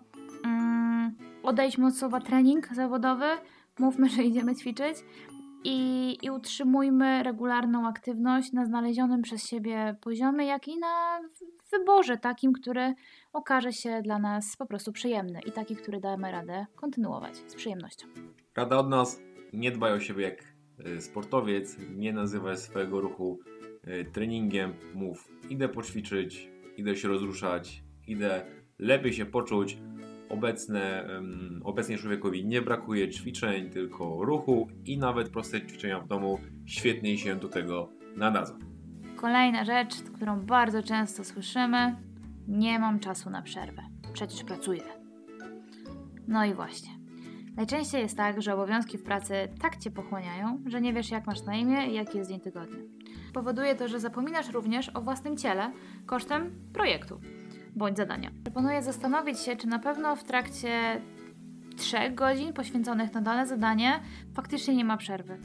mm, 0.45 1.15
odejdźmy 1.43 1.88
od 1.88 1.95
słowa 1.95 2.21
trening 2.21 2.75
zawodowy, 2.75 3.25
mówmy, 3.79 4.09
że 4.15 4.24
idziemy 4.24 4.55
ćwiczyć 4.55 4.97
i, 5.63 6.17
i 6.21 6.29
utrzymujmy 6.29 7.24
regularną 7.24 7.88
aktywność 7.88 8.51
na 8.51 8.65
znalezionym 8.65 9.21
przez 9.21 9.43
siebie 9.43 9.95
poziomie, 10.01 10.45
jak 10.45 10.67
i 10.67 10.79
na 10.79 11.19
wyborze 11.71 12.17
takim, 12.17 12.53
który 12.53 12.93
okaże 13.36 13.74
się 13.74 14.01
dla 14.01 14.20
nas 14.20 14.58
po 14.58 14.65
prostu 14.65 14.92
przyjemny 14.92 15.39
i 15.46 15.51
taki, 15.51 15.75
który 15.75 16.00
damy 16.00 16.32
radę 16.32 16.65
kontynuować 16.75 17.38
z 17.38 17.56
przyjemnością. 17.56 18.08
Rada 18.56 18.77
od 18.77 18.89
nas, 18.89 19.22
nie 19.54 19.72
dbaj 19.72 19.94
o 19.94 20.00
siebie 20.00 20.24
jak 20.24 20.44
e, 20.86 21.01
sportowiec, 21.01 21.77
nie 21.96 22.13
nazywaj 22.13 22.58
swojego 22.58 23.01
ruchu 23.01 23.39
e, 23.84 24.04
treningiem, 24.06 24.74
mów 24.94 25.27
idę 25.50 25.70
poćwiczyć, 25.70 26.50
idę 26.77 26.96
się 26.96 27.08
rozruszać, 27.08 27.84
idę 28.08 28.46
lepiej 28.80 29.13
się 29.13 29.25
poczuć. 29.25 29.77
Obecne, 30.30 31.08
um, 31.13 31.62
obecnie 31.63 31.98
człowiekowi 31.98 32.46
nie 32.46 32.62
brakuje 32.62 33.10
ćwiczeń, 33.10 33.70
tylko 33.70 34.25
ruchu 34.25 34.68
i 34.86 34.98
nawet 34.98 35.30
proste 35.30 35.62
ćwiczenia 35.62 36.00
w 36.00 36.08
domu 36.08 36.39
świetnie 36.65 37.18
się 37.18 37.36
do 37.36 37.48
tego 37.48 37.89
nadadzą. 38.15 38.60
Kolejna 39.15 39.65
rzecz, 39.65 39.94
którą 40.15 40.42
bardzo 40.42 40.84
często 40.84 41.24
słyszymy: 41.24 41.96
nie 42.48 42.80
mam 42.80 43.00
czasu 43.00 43.30
na 43.30 43.42
przerwę. 43.42 43.82
Przecież 44.14 44.44
pracuję. 44.44 44.84
No 46.28 46.46
i 46.46 46.54
właśnie. 46.54 46.90
Najczęściej 47.56 48.02
jest 48.02 48.18
tak, 48.18 48.42
że 48.42 48.54
obowiązki 48.54 48.98
w 48.98 49.04
pracy 49.04 49.34
tak 49.62 49.78
cię 49.78 49.92
pochłaniają, 49.92 50.60
że 50.66 50.82
nie 50.82 50.94
wiesz, 50.94 51.12
jak 51.12 51.28
masz 51.28 51.44
na 51.44 51.56
imię 51.56 51.88
i 51.88 51.94
jaki 51.94 52.18
jest 52.18 52.30
dzień 52.30 52.40
tygodnia. 52.40 52.80
Powoduje 53.34 53.75
to, 53.75 53.88
że 53.88 54.00
zapominasz 54.00 54.50
również 54.50 54.90
o 54.90 55.02
własnym 55.02 55.38
ciele 55.38 55.72
kosztem 56.06 56.52
projektu 56.74 57.20
bądź 57.75 57.98
zadania. 57.98 58.32
Proponuję 58.44 58.84
zastanowić 58.84 59.40
się, 59.40 59.56
czy 59.56 59.68
na 59.68 59.80
pewno 59.80 60.16
w 60.16 60.24
trakcie 60.24 61.02
trzech 61.78 62.16
godzin 62.16 62.54
poświęconych 62.54 63.14
na 63.14 63.22
dane 63.22 63.48
zadanie 63.48 64.00
faktycznie 64.34 64.75
nie 64.75 64.86
ma 64.86 64.98
przerwy. 64.98 65.38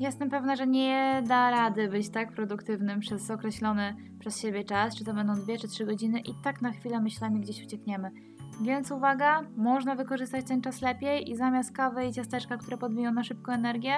Jestem 0.00 0.30
pewna, 0.30 0.56
że 0.56 0.66
nie 0.66 1.22
da 1.26 1.50
rady 1.50 1.88
być 1.88 2.10
tak 2.10 2.32
produktywnym 2.32 3.00
przez 3.00 3.30
określony 3.30 3.96
przez 4.20 4.40
siebie 4.40 4.64
czas, 4.64 4.96
czy 4.96 5.04
to 5.04 5.14
będą 5.14 5.34
dwie 5.34 5.58
czy 5.58 5.68
trzy 5.68 5.84
godziny 5.86 6.20
i 6.20 6.34
tak 6.44 6.62
na 6.62 6.72
chwilę 6.72 7.00
myślami 7.00 7.40
gdzieś 7.40 7.64
uciekniemy. 7.64 8.10
Więc 8.62 8.90
uwaga, 8.90 9.42
można 9.56 9.94
wykorzystać 9.94 10.44
ten 10.44 10.62
czas 10.62 10.82
lepiej 10.82 11.30
i 11.30 11.36
zamiast 11.36 11.76
kawy 11.76 12.06
i 12.06 12.12
ciasteczka, 12.12 12.56
które 12.56 12.76
podbiją 12.76 13.12
na 13.12 13.24
szybko 13.24 13.52
energię, 13.52 13.92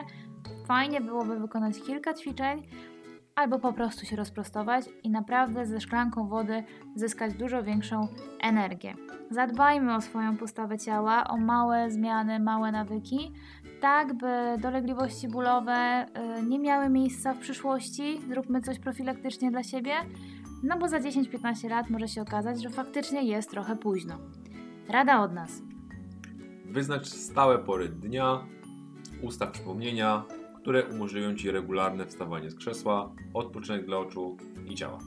fajnie 0.67 1.01
byłoby 1.01 1.41
wykonać 1.41 1.83
kilka 1.87 2.15
ćwiczeń 2.15 2.63
albo 3.41 3.59
po 3.59 3.73
prostu 3.73 4.07
się 4.07 4.17
rozprostować 4.17 4.85
i 5.03 5.11
naprawdę 5.11 5.67
ze 5.67 5.81
szklanką 5.81 6.29
wody 6.29 6.65
zyskać 6.95 7.35
dużo 7.35 7.63
większą 7.63 8.09
energię. 8.41 8.95
Zadbajmy 9.31 9.95
o 9.95 10.01
swoją 10.01 10.37
postawę 10.37 10.79
ciała, 10.79 11.25
o 11.25 11.37
małe 11.37 11.91
zmiany, 11.91 12.41
małe 12.41 12.73
nawyki, 12.73 13.33
tak 13.81 14.15
by 14.15 14.59
dolegliwości 14.59 15.29
bólowe 15.29 16.07
y, 16.39 16.43
nie 16.43 16.59
miały 16.59 16.89
miejsca 16.89 17.35
w 17.35 17.39
przyszłości. 17.39 18.21
Zróbmy 18.29 18.61
coś 18.61 18.79
profilaktycznie 18.79 19.51
dla 19.51 19.63
siebie, 19.63 19.93
no 20.63 20.79
bo 20.79 20.89
za 20.89 20.99
10-15 20.99 21.71
lat 21.71 21.91
może 21.91 22.09
się 22.09 22.23
okazać, 22.23 22.63
że 22.63 22.71
faktycznie 22.71 23.23
jest 23.23 23.51
trochę 23.51 23.77
późno. 23.77 24.19
Rada 24.89 25.21
od 25.21 25.33
nas. 25.33 25.63
Wyznacz 26.67 27.07
stałe 27.07 27.59
pory 27.59 27.89
dnia, 27.89 28.45
ustaw 29.23 29.51
przypomnienia, 29.51 30.25
które 30.71 30.87
umożliwią 30.87 31.35
Ci 31.35 31.51
regularne 31.51 32.07
wstawanie 32.07 32.51
z 32.51 32.55
krzesła, 32.55 33.13
odpoczynek 33.35 33.87
dla 33.87 33.99
oczu 33.99 34.37
i 34.67 34.75
ciała. 34.75 34.99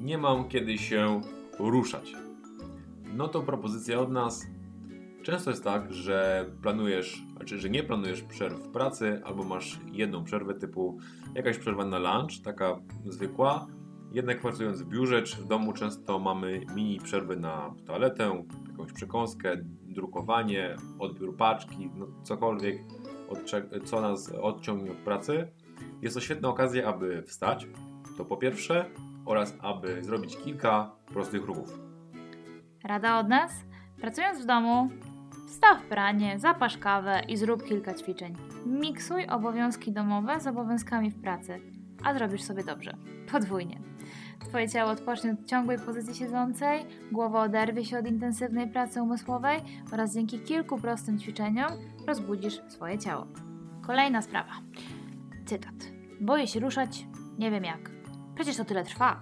Nie 0.00 0.18
mam 0.18 0.48
kiedy 0.48 0.78
się 0.78 1.20
ruszać. 1.58 2.12
No 3.14 3.28
to 3.28 3.42
propozycja 3.42 4.00
od 4.00 4.10
nas. 4.10 4.46
Często 5.22 5.50
jest 5.50 5.64
tak, 5.64 5.92
że 5.92 6.46
planujesz, 6.62 7.22
znaczy, 7.36 7.58
że 7.58 7.70
nie 7.70 7.82
planujesz 7.82 8.22
przerw 8.22 8.58
w 8.58 8.68
pracy, 8.68 9.20
albo 9.24 9.44
masz 9.44 9.80
jedną 9.92 10.24
przerwę 10.24 10.54
typu 10.54 10.98
jakaś 11.34 11.58
przerwa 11.58 11.84
na 11.84 11.98
lunch, 11.98 12.42
taka 12.44 12.80
zwykła. 13.04 13.66
Jednak 14.12 14.40
pracując 14.40 14.82
w 14.82 14.88
biurze 14.88 15.22
czy 15.22 15.36
w 15.36 15.46
domu 15.46 15.72
często 15.72 16.18
mamy 16.18 16.60
mini 16.74 17.00
przerwy 17.00 17.36
na 17.36 17.74
toaletę, 17.84 18.44
jakąś 18.68 18.92
przekąskę, 18.92 19.56
drukowanie, 19.82 20.76
odbiór 20.98 21.36
paczki, 21.36 21.90
no 21.94 22.06
cokolwiek 22.22 22.76
co 23.84 24.00
nas 24.00 24.32
odciągnie 24.32 24.90
od 24.90 24.98
pracy, 24.98 25.48
jest 26.02 26.14
to 26.14 26.20
świetna 26.20 26.48
okazja, 26.48 26.88
aby 26.88 27.22
wstać, 27.22 27.66
to 28.18 28.24
po 28.24 28.36
pierwsze, 28.36 28.90
oraz 29.24 29.54
aby 29.60 30.04
zrobić 30.04 30.36
kilka 30.36 30.90
prostych 31.06 31.44
ruchów. 31.44 31.78
Rada 32.84 33.18
od 33.18 33.28
nas? 33.28 33.52
Pracując 34.00 34.42
w 34.42 34.46
domu, 34.46 34.90
wstaw 35.48 35.82
pranie, 35.82 36.38
zapasz 36.38 36.78
kawę 36.78 37.22
i 37.28 37.36
zrób 37.36 37.64
kilka 37.64 37.94
ćwiczeń. 37.94 38.34
Miksuj 38.66 39.26
obowiązki 39.26 39.92
domowe 39.92 40.40
z 40.40 40.46
obowiązkami 40.46 41.10
w 41.10 41.20
pracy, 41.20 41.60
a 42.04 42.14
zrobisz 42.14 42.42
sobie 42.42 42.64
dobrze. 42.64 42.96
Podwójnie. 43.32 43.95
Twoje 44.40 44.68
ciało 44.68 44.90
odpocznie 44.90 45.32
od 45.32 45.46
ciągłej 45.46 45.78
pozycji 45.78 46.14
siedzącej, 46.14 46.86
głowa 47.12 47.42
oderwie 47.42 47.84
się 47.84 47.98
od 47.98 48.06
intensywnej 48.06 48.68
pracy 48.68 49.02
umysłowej 49.02 49.60
oraz 49.92 50.14
dzięki 50.14 50.38
kilku 50.38 50.78
prostym 50.78 51.18
ćwiczeniom 51.18 51.70
rozbudzisz 52.06 52.60
swoje 52.68 52.98
ciało. 52.98 53.26
Kolejna 53.82 54.22
sprawa. 54.22 54.52
Cytat. 55.46 55.74
Boję 56.20 56.46
się 56.46 56.60
ruszać, 56.60 57.06
nie 57.38 57.50
wiem 57.50 57.64
jak. 57.64 57.90
Przecież 58.34 58.56
to 58.56 58.64
tyle 58.64 58.84
trwa. 58.84 59.20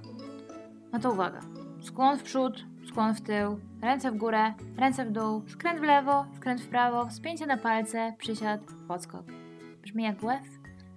No 0.93 0.99
to 0.99 1.13
uwaga. 1.13 1.41
Skłon 1.81 2.19
w 2.19 2.23
przód, 2.23 2.65
skłon 2.89 3.15
w 3.15 3.21
tył, 3.21 3.61
ręce 3.83 4.13
w 4.13 4.17
górę, 4.17 4.55
ręce 4.77 5.05
w 5.05 5.13
dół, 5.13 5.43
skręt 5.49 5.81
w 5.81 5.83
lewo, 5.83 6.27
skręt 6.37 6.61
w 6.61 6.69
prawo, 6.69 7.11
spięcie 7.11 7.47
na 7.47 7.57
palce, 7.57 8.15
przysiad, 8.19 8.61
podskok. 8.89 9.27
Brzmi 9.83 10.05
jak 10.05 10.23
łez? 10.23 10.43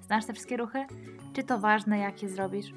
Znasz 0.02 0.26
te 0.26 0.34
wszystkie 0.34 0.58
ruchy? 0.58 0.86
Czy 1.34 1.44
to 1.44 1.60
ważne, 1.60 1.98
jak 1.98 2.24
je 2.24 2.30
zrobisz? 2.30 2.74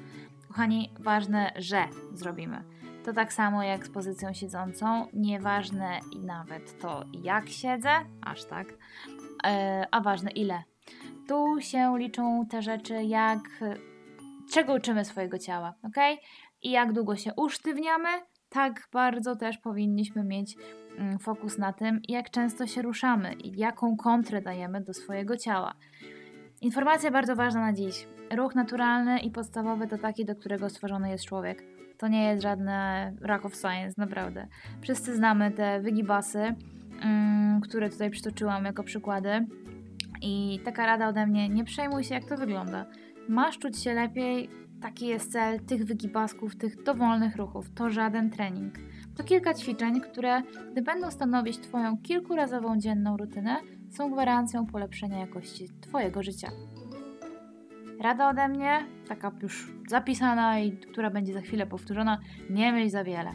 Kochani, 0.51 0.93
ważne, 0.99 1.51
że 1.55 1.85
zrobimy. 2.13 2.63
To 3.05 3.13
tak 3.13 3.33
samo 3.33 3.63
jak 3.63 3.85
z 3.85 3.89
pozycją 3.89 4.33
siedzącą, 4.33 5.07
nieważne 5.13 5.99
i 6.11 6.19
nawet 6.19 6.79
to 6.79 7.03
jak 7.23 7.49
siedzę, 7.49 7.89
aż 8.21 8.45
tak, 8.45 8.67
e, 9.45 9.85
a 9.91 10.01
ważne 10.01 10.31
ile. 10.31 10.63
Tu 11.27 11.61
się 11.61 11.93
liczą 11.97 12.45
te 12.49 12.61
rzeczy 12.61 13.03
jak 13.03 13.39
czego 14.53 14.73
uczymy 14.73 15.05
swojego 15.05 15.37
ciała, 15.37 15.73
ok? 15.83 16.19
I 16.61 16.71
jak 16.71 16.93
długo 16.93 17.15
się 17.15 17.31
usztywniamy, 17.37 18.09
tak 18.49 18.87
bardzo 18.93 19.35
też 19.35 19.57
powinniśmy 19.57 20.23
mieć 20.23 20.55
mm, 20.97 21.19
fokus 21.19 21.57
na 21.57 21.73
tym, 21.73 22.01
jak 22.07 22.29
często 22.29 22.67
się 22.67 22.81
ruszamy 22.81 23.33
i 23.33 23.57
jaką 23.57 23.97
kontrę 23.97 24.41
dajemy 24.41 24.81
do 24.81 24.93
swojego 24.93 25.37
ciała. 25.37 25.73
Informacja 26.61 27.11
bardzo 27.11 27.35
ważna 27.35 27.61
na 27.61 27.73
dziś. 27.73 28.07
Ruch 28.35 28.55
naturalny 28.55 29.19
i 29.19 29.31
podstawowy 29.31 29.87
to 29.87 29.97
taki, 29.97 30.25
do 30.25 30.35
którego 30.35 30.69
stworzony 30.69 31.09
jest 31.09 31.25
człowiek. 31.25 31.63
To 31.97 32.07
nie 32.07 32.23
jest 32.23 32.43
żadne 32.43 33.13
rock 33.21 33.45
of 33.45 33.55
science, 33.55 33.93
naprawdę. 33.97 34.47
Wszyscy 34.81 35.15
znamy 35.15 35.51
te 35.51 35.81
wygibasy, 35.81 36.55
mm, 37.01 37.61
które 37.61 37.89
tutaj 37.89 38.09
przytoczyłam 38.09 38.65
jako 38.65 38.83
przykłady. 38.83 39.47
I 40.21 40.59
taka 40.65 40.85
rada 40.85 41.07
ode 41.07 41.27
mnie, 41.27 41.49
nie 41.49 41.63
przejmuj 41.63 42.03
się 42.03 42.15
jak 42.15 42.25
to 42.25 42.37
wygląda. 42.37 42.85
Masz 43.29 43.59
czuć 43.59 43.83
się 43.83 43.93
lepiej, 43.93 44.49
taki 44.81 45.07
jest 45.07 45.31
cel 45.31 45.59
tych 45.59 45.85
wygibasków, 45.85 46.55
tych 46.55 46.83
dowolnych 46.83 47.35
ruchów. 47.35 47.73
To 47.73 47.89
żaden 47.89 48.29
trening. 48.29 48.73
To 49.17 49.23
kilka 49.23 49.53
ćwiczeń, 49.53 50.01
które, 50.01 50.41
gdy 50.71 50.81
będą 50.81 51.11
stanowić 51.11 51.57
Twoją 51.57 51.97
kilkurazową 51.97 52.77
dzienną 52.77 53.17
rutynę, 53.17 53.57
są 53.91 54.11
gwarancją 54.11 54.65
polepszenia 54.65 55.19
jakości 55.19 55.69
Twojego 55.81 56.23
życia. 56.23 56.51
Rada 58.01 58.29
ode 58.29 58.47
mnie, 58.47 58.79
taka 59.07 59.31
już 59.41 59.73
zapisana 59.87 60.59
i 60.59 60.71
która 60.77 61.09
będzie 61.09 61.33
za 61.33 61.41
chwilę 61.41 61.67
powtórzona, 61.67 62.17
nie 62.49 62.71
myśl 62.71 62.89
za 62.89 63.03
wiele. 63.03 63.31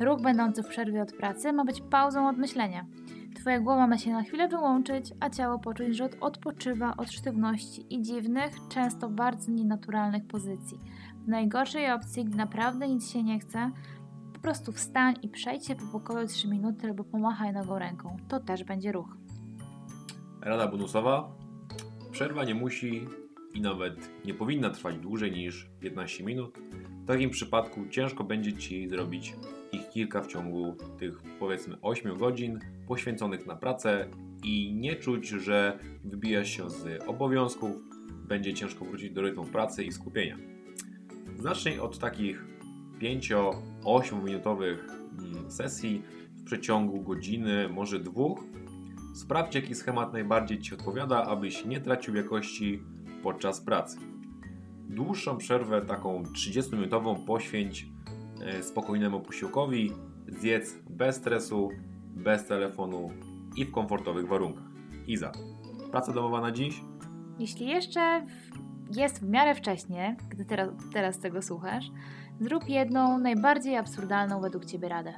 Ruch 0.00 0.22
będący 0.22 0.62
w 0.62 0.68
przerwie 0.68 1.02
od 1.02 1.12
pracy 1.12 1.52
ma 1.52 1.64
być 1.64 1.80
pauzą 1.80 2.28
od 2.28 2.36
myślenia. 2.36 2.86
Twoja 3.34 3.60
głowa 3.60 3.86
ma 3.86 3.98
się 3.98 4.12
na 4.12 4.22
chwilę 4.22 4.48
wyłączyć, 4.48 5.12
a 5.20 5.30
ciało 5.30 5.58
poczuć, 5.58 5.96
że 5.96 6.08
odpoczywa 6.20 6.96
od 6.96 7.12
sztywności 7.12 7.94
i 7.94 8.02
dziwnych, 8.02 8.56
często 8.68 9.10
bardzo 9.10 9.52
nienaturalnych 9.52 10.26
pozycji. 10.26 10.78
W 11.24 11.28
najgorszej 11.28 11.92
opcji, 11.92 12.24
gdy 12.24 12.36
naprawdę 12.36 12.88
nic 12.88 13.10
się 13.10 13.22
nie 13.22 13.40
chce, 13.40 13.70
po 14.34 14.40
prostu 14.40 14.72
wstań 14.72 15.14
i 15.22 15.28
przejdź 15.28 15.66
się 15.66 15.74
po 15.74 15.86
pokoju 15.86 16.26
3 16.26 16.48
minuty 16.48 16.86
albo 16.86 17.04
pomachaj 17.04 17.52
nogą 17.52 17.78
ręką. 17.78 18.16
To 18.28 18.40
też 18.40 18.64
będzie 18.64 18.92
ruch. 18.92 19.25
Rada 20.46 20.66
bonusowa. 20.66 21.36
Przerwa 22.10 22.44
nie 22.44 22.54
musi 22.54 23.06
i 23.54 23.60
nawet 23.60 24.10
nie 24.24 24.34
powinna 24.34 24.70
trwać 24.70 24.98
dłużej 24.98 25.32
niż 25.32 25.70
15 25.80 26.24
minut. 26.24 26.58
W 27.02 27.06
takim 27.06 27.30
przypadku 27.30 27.86
ciężko 27.90 28.24
będzie 28.24 28.52
Ci 28.52 28.88
zrobić 28.88 29.34
ich 29.72 29.88
kilka 29.88 30.20
w 30.22 30.26
ciągu 30.26 30.76
tych 30.98 31.22
powiedzmy 31.38 31.76
8 31.82 32.18
godzin 32.18 32.58
poświęconych 32.88 33.46
na 33.46 33.56
pracę 33.56 34.08
i 34.44 34.74
nie 34.74 34.96
czuć, 34.96 35.28
że 35.28 35.78
wybijasz 36.04 36.48
się 36.48 36.70
z 36.70 37.08
obowiązków, 37.08 37.70
będzie 38.28 38.54
ciężko 38.54 38.84
wrócić 38.84 39.10
do 39.10 39.22
rytmu 39.22 39.44
pracy 39.44 39.84
i 39.84 39.92
skupienia. 39.92 40.36
Zacznij 41.38 41.78
od 41.78 41.98
takich 41.98 42.44
5-8 43.00 44.24
minutowych 44.24 44.88
mm, 45.18 45.50
sesji 45.50 46.02
w 46.36 46.44
przeciągu 46.44 47.00
godziny, 47.00 47.68
może 47.68 48.00
dwóch. 48.00 48.44
Sprawdź, 49.16 49.54
jaki 49.54 49.74
schemat 49.74 50.12
najbardziej 50.12 50.58
Ci 50.58 50.74
odpowiada, 50.74 51.24
abyś 51.24 51.64
nie 51.64 51.80
tracił 51.80 52.14
jakości 52.14 52.82
podczas 53.22 53.60
pracy. 53.60 53.98
Dłuższą 54.88 55.36
przerwę, 55.36 55.82
taką 55.82 56.22
30-minutową, 56.22 57.24
poświęć 57.24 57.86
e, 58.40 58.62
spokojnemu 58.62 59.20
posiłkowi, 59.20 59.92
zjedz 60.28 60.74
bez 60.90 61.16
stresu, 61.16 61.68
bez 62.14 62.46
telefonu 62.46 63.10
i 63.56 63.64
w 63.64 63.72
komfortowych 63.72 64.28
warunkach. 64.28 64.70
Iza, 65.06 65.32
praca 65.90 66.12
domowa 66.12 66.40
na 66.40 66.52
dziś? 66.52 66.80
jeśli 67.38 67.66
jeszcze 67.66 68.26
jest 68.96 69.20
w 69.20 69.28
miarę 69.28 69.54
wcześnie, 69.54 70.16
gdy 70.28 70.44
teraz, 70.44 70.68
teraz 70.92 71.18
tego 71.18 71.42
słuchasz, 71.42 71.84
zrób 72.40 72.68
jedną 72.68 73.18
najbardziej 73.18 73.76
absurdalną 73.76 74.40
według 74.40 74.64
Ciebie 74.64 74.88
radę. 74.88 75.14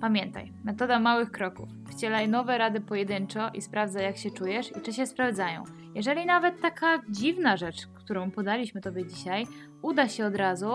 Pamiętaj, 0.00 0.52
metoda 0.64 1.00
małych 1.00 1.30
kroków. 1.30 1.68
Wcielaj 1.90 2.28
nowe 2.28 2.58
rady 2.58 2.80
pojedynczo 2.80 3.50
i 3.54 3.62
sprawdzaj, 3.62 4.04
jak 4.04 4.16
się 4.16 4.30
czujesz 4.30 4.76
i 4.76 4.80
czy 4.80 4.92
się 4.92 5.06
sprawdzają. 5.06 5.64
Jeżeli 5.94 6.26
nawet 6.26 6.60
taka 6.60 7.02
dziwna 7.08 7.56
rzecz, 7.56 7.86
którą 7.94 8.30
podaliśmy 8.30 8.80
Tobie 8.80 9.06
dzisiaj, 9.06 9.46
uda 9.82 10.08
się 10.08 10.26
od 10.26 10.36
razu, 10.36 10.72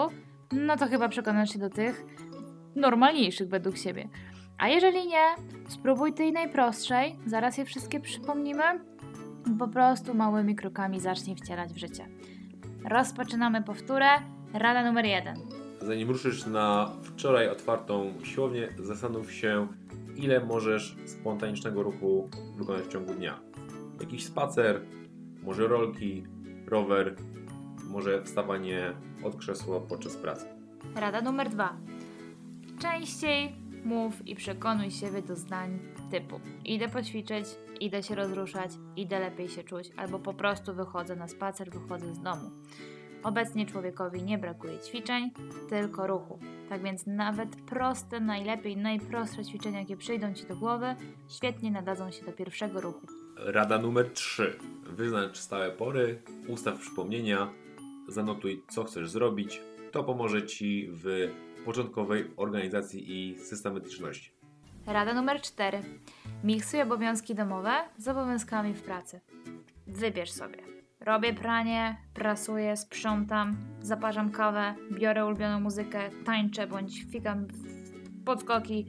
no 0.51 0.77
to 0.77 0.87
chyba 0.87 1.09
przekonasz 1.09 1.53
się 1.53 1.59
do 1.59 1.69
tych 1.69 2.05
normalniejszych 2.75 3.49
według 3.49 3.77
siebie. 3.77 4.09
A 4.57 4.67
jeżeli 4.67 5.07
nie, 5.07 5.25
spróbuj 5.67 6.13
tej 6.13 6.31
najprostszej, 6.31 7.15
zaraz 7.25 7.57
je 7.57 7.65
wszystkie 7.65 7.99
przypomnimy. 7.99 8.63
Po 9.59 9.67
prostu 9.67 10.13
małymi 10.13 10.55
krokami 10.55 10.99
zacznij 10.99 11.35
wcielać 11.35 11.73
w 11.73 11.77
życie. 11.77 12.07
Rozpoczynamy 12.89 13.63
powtórę. 13.63 14.07
Rada 14.53 14.83
numer 14.83 15.05
jeden. 15.05 15.60
Zanim 15.81 16.09
ruszysz 16.09 16.45
na 16.45 16.91
wczoraj 17.03 17.49
otwartą 17.49 18.13
siłownię, 18.23 18.69
zastanów 18.79 19.31
się, 19.33 19.67
ile 20.15 20.45
możesz 20.45 20.95
spontanicznego 21.05 21.83
ruchu 21.83 22.29
wykonać 22.57 22.83
w 22.83 22.91
ciągu 22.91 23.13
dnia. 23.13 23.39
Jakiś 23.99 24.25
spacer, 24.25 24.81
może 25.43 25.67
rolki, 25.67 26.23
rower, 26.67 27.15
może 27.89 28.23
wstawanie 28.23 28.93
od 29.23 29.35
krzesła 29.35 29.79
podczas 29.79 30.15
pracy. 30.15 30.45
Rada 30.95 31.21
numer 31.21 31.49
dwa. 31.49 31.77
Częściej 32.79 33.55
mów 33.83 34.27
i 34.27 34.35
przekonuj 34.35 34.91
siebie 34.91 35.21
do 35.21 35.35
zdań 35.35 35.79
typu 36.11 36.39
idę 36.65 36.89
poćwiczyć, 36.89 37.45
idę 37.79 38.03
się 38.03 38.15
rozruszać, 38.15 38.71
idę 38.95 39.19
lepiej 39.19 39.49
się 39.49 39.63
czuć, 39.63 39.91
albo 39.97 40.19
po 40.19 40.33
prostu 40.33 40.73
wychodzę 40.73 41.15
na 41.15 41.27
spacer, 41.27 41.71
wychodzę 41.71 42.15
z 42.15 42.21
domu. 42.21 42.51
Obecnie 43.23 43.65
człowiekowi 43.65 44.23
nie 44.23 44.37
brakuje 44.37 44.79
ćwiczeń, 44.79 45.31
tylko 45.69 46.07
ruchu. 46.07 46.39
Tak 46.69 46.83
więc 46.83 47.07
nawet 47.07 47.55
proste, 47.55 48.19
najlepiej 48.19 48.77
najprostsze 48.77 49.45
ćwiczenia, 49.45 49.79
jakie 49.79 49.97
przyjdą 49.97 50.33
Ci 50.33 50.45
do 50.45 50.55
głowy, 50.55 50.95
świetnie 51.29 51.71
nadadzą 51.71 52.11
się 52.11 52.25
do 52.25 52.31
pierwszego 52.31 52.81
ruchu. 52.81 53.07
Rada 53.37 53.77
numer 53.77 54.09
3. 54.13 54.57
Wyznacz 54.83 55.37
stałe 55.37 55.71
pory, 55.71 56.21
ustaw 56.47 56.79
przypomnienia, 56.79 57.49
zanotuj 58.07 58.63
co 58.69 58.83
chcesz 58.83 59.09
zrobić. 59.09 59.61
To 59.91 60.03
pomoże 60.03 60.45
Ci 60.45 60.89
w 60.91 61.31
początkowej 61.65 62.31
organizacji 62.37 63.03
i 63.07 63.39
systematyczności. 63.39 64.31
Rada 64.85 65.13
numer 65.13 65.41
4. 65.41 65.79
Miksuj 66.43 66.81
obowiązki 66.81 67.35
domowe 67.35 67.71
z 67.97 68.07
obowiązkami 68.07 68.73
w 68.73 68.81
pracy. 68.81 69.21
Wybierz 69.87 70.31
sobie. 70.31 70.80
Robię 71.05 71.33
pranie, 71.33 71.97
prasuję, 72.13 72.77
sprzątam, 72.77 73.57
zaparzam 73.81 74.31
kawę, 74.31 74.75
biorę 74.91 75.25
ulubioną 75.25 75.59
muzykę, 75.59 75.99
tańczę 76.25 76.67
bądź 76.67 77.03
fikam 77.11 77.47
podskoki, 78.25 78.85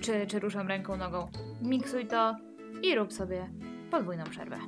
czy, 0.00 0.26
czy 0.26 0.38
ruszam 0.38 0.68
ręką, 0.68 0.96
nogą. 0.96 1.28
Miksuj 1.62 2.06
to 2.06 2.36
i 2.82 2.94
rób 2.94 3.12
sobie 3.12 3.50
podwójną 3.90 4.24
przerwę. 4.24 4.58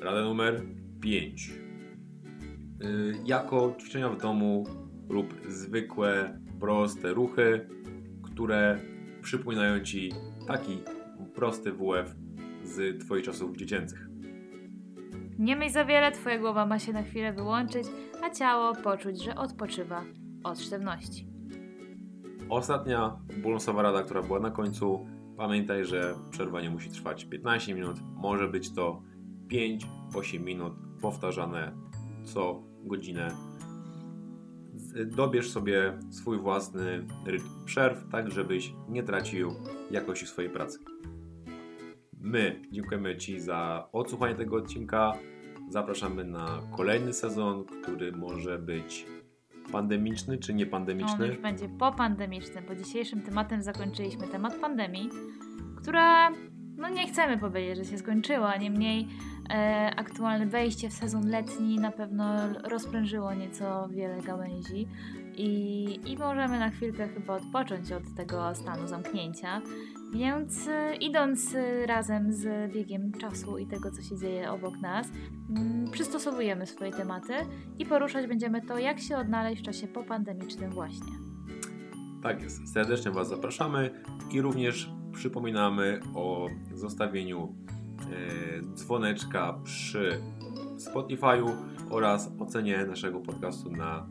Rada 0.00 0.22
numer 0.22 0.62
5. 1.00 1.50
Jako 3.24 3.74
ćwiczenia 3.80 4.08
w 4.08 4.20
domu 4.20 4.64
rób 5.08 5.34
zwykłe, 5.48 6.40
proste 6.60 7.12
ruchy, 7.12 7.68
które 8.22 8.78
przypominają 9.22 9.80
Ci 9.80 10.12
taki 10.46 10.78
prosty 11.34 11.72
WF 11.72 12.14
z 12.64 13.00
Twoich 13.00 13.24
czasów 13.24 13.56
dziecięcych. 13.56 14.07
Nie 15.38 15.56
myśl 15.56 15.72
za 15.72 15.84
wiele, 15.84 16.12
twoja 16.12 16.38
głowa 16.38 16.66
ma 16.66 16.78
się 16.78 16.92
na 16.92 17.02
chwilę 17.02 17.32
wyłączyć, 17.32 17.86
a 18.22 18.30
ciało 18.30 18.74
poczuć, 18.74 19.24
że 19.24 19.34
odpoczywa 19.34 20.04
od 20.44 20.60
sztywności. 20.60 21.26
Ostatnia 22.48 23.18
bonusowa 23.42 23.82
rada, 23.82 24.02
która 24.02 24.22
była 24.22 24.40
na 24.40 24.50
końcu. 24.50 25.06
Pamiętaj, 25.36 25.84
że 25.84 26.14
przerwa 26.30 26.60
nie 26.60 26.70
musi 26.70 26.90
trwać 26.90 27.24
15 27.24 27.74
minut, 27.74 27.96
może 28.16 28.48
być 28.48 28.74
to 28.74 29.02
5-8 30.12 30.40
minut 30.40 30.72
powtarzane 31.02 31.72
co 32.24 32.62
godzinę. 32.84 33.30
Dobierz 35.06 35.50
sobie 35.50 35.98
swój 36.10 36.38
własny 36.38 37.06
rytm 37.26 37.48
przerw, 37.64 38.08
tak 38.12 38.30
żebyś 38.30 38.72
nie 38.88 39.02
tracił 39.02 39.52
jakości 39.90 40.26
swojej 40.26 40.50
pracy. 40.50 40.78
My 42.20 42.62
dziękujemy 42.70 43.16
Ci 43.16 43.40
za 43.40 43.88
odsłuchanie 43.92 44.34
tego 44.34 44.56
odcinka. 44.56 45.12
Zapraszamy 45.68 46.24
na 46.24 46.60
kolejny 46.76 47.12
sezon, 47.12 47.64
który 47.64 48.12
może 48.12 48.58
być 48.58 49.06
pandemiczny 49.72 50.38
czy 50.38 50.52
On 50.52 50.58
niepandemiczny. 50.58 51.26
już 51.26 51.38
będzie 51.38 51.68
popandemiczny, 51.68 52.62
bo 52.62 52.74
dzisiejszym 52.74 53.22
tematem 53.22 53.62
zakończyliśmy 53.62 54.28
temat 54.28 54.54
pandemii, 54.54 55.10
która, 55.76 56.30
no 56.76 56.88
nie 56.88 57.06
chcemy 57.06 57.38
powiedzieć, 57.38 57.76
że 57.76 57.84
się 57.90 57.98
skończyła, 57.98 58.56
niemniej 58.56 59.08
e, 59.50 59.92
aktualne 59.96 60.46
wejście 60.46 60.88
w 60.88 60.92
sezon 60.92 61.28
letni 61.28 61.76
na 61.76 61.92
pewno 61.92 62.52
rozprężyło 62.64 63.34
nieco 63.34 63.88
wiele 63.88 64.22
gałęzi 64.22 64.88
i, 65.34 66.00
i 66.06 66.18
możemy 66.18 66.58
na 66.58 66.70
chwilkę 66.70 67.08
chyba 67.08 67.34
odpocząć 67.34 67.92
od 67.92 68.14
tego 68.16 68.54
stanu 68.54 68.86
zamknięcia. 68.86 69.62
Więc 70.12 70.68
e, 70.68 70.96
idąc 70.96 71.54
e, 71.54 71.86
razem 71.86 72.32
z 72.32 72.72
biegiem 72.72 73.12
czasu 73.12 73.58
i 73.58 73.66
tego, 73.66 73.90
co 73.90 74.02
się 74.02 74.16
dzieje 74.16 74.50
obok 74.50 74.78
nas, 74.78 75.08
mm, 75.50 75.90
przystosowujemy 75.90 76.66
swoje 76.66 76.92
tematy 76.92 77.32
i 77.78 77.86
poruszać 77.86 78.26
będziemy 78.26 78.62
to, 78.62 78.78
jak 78.78 79.00
się 79.00 79.16
odnaleźć 79.16 79.62
w 79.62 79.64
czasie 79.64 79.88
popandemicznym 79.88 80.70
właśnie. 80.70 81.12
Tak 82.22 82.42
jest. 82.42 82.72
Serdecznie 82.72 83.10
Was 83.10 83.28
zapraszamy 83.28 83.90
i 84.32 84.40
również 84.40 84.90
przypominamy 85.12 86.00
o 86.14 86.46
zostawieniu 86.74 87.54
e, 88.00 88.74
dzwoneczka 88.74 89.60
przy 89.64 90.20
Spotify'u 90.76 91.52
oraz 91.90 92.30
ocenie 92.38 92.86
naszego 92.86 93.20
podcastu 93.20 93.70
na 93.70 94.06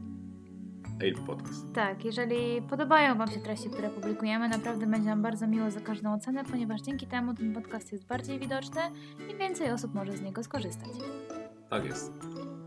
Apple 1.01 1.21
Podcast. 1.25 1.73
Tak, 1.73 2.05
jeżeli 2.05 2.61
podobają 2.61 3.15
Wam 3.17 3.27
się 3.31 3.39
treści, 3.39 3.69
które 3.69 3.89
publikujemy, 3.89 4.49
naprawdę 4.49 4.87
będzie 4.87 5.09
nam 5.09 5.21
bardzo 5.21 5.47
miło 5.47 5.71
za 5.71 5.81
każdą 5.81 6.13
ocenę, 6.13 6.43
ponieważ 6.43 6.81
dzięki 6.81 7.07
temu 7.07 7.33
ten 7.33 7.53
podcast 7.53 7.91
jest 7.91 8.07
bardziej 8.07 8.39
widoczny 8.39 8.81
i 9.33 9.37
więcej 9.37 9.71
osób 9.71 9.93
może 9.93 10.17
z 10.17 10.21
niego 10.21 10.43
skorzystać. 10.43 10.89
Tak 11.69 11.85
jest. 11.85 12.13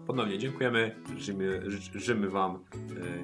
Ponownie 0.07 0.39
dziękujemy. 0.39 0.95
Życzymy, 1.17 1.71
ży- 1.71 1.93
życzymy 2.01 2.29
Wam 2.31 2.55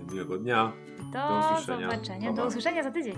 e, 0.08 0.12
miłego 0.12 0.38
dnia. 0.38 0.72
Do, 1.12 1.18
Do 1.28 1.50
usłyszenia. 1.54 1.90
zobaczenia, 1.90 2.32
do 2.32 2.46
usłyszenia 2.46 2.82
za 2.82 2.90
tydzień. 2.90 3.14